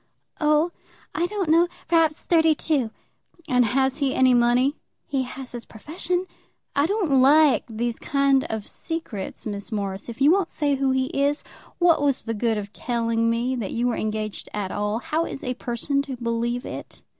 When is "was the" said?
12.01-12.33